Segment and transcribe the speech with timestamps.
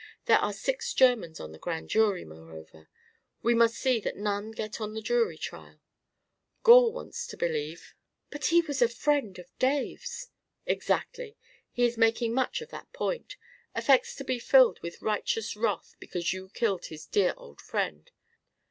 [0.25, 2.89] There are six Germans on the Grand Jury, moreover.
[3.43, 5.79] We must see that none get on the trial jury.
[6.63, 7.93] Gore wants to believe"
[8.31, 10.31] "But he was a friend of Dave's."
[10.65, 11.37] "Exactly.
[11.71, 13.37] He is making much of that point.
[13.75, 18.09] Affects to be filled with righteous wrath because you killed his dear old friend.